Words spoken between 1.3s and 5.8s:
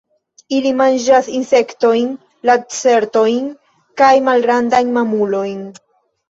insektojn, lacertojn kaj malgrandajn mamulojn.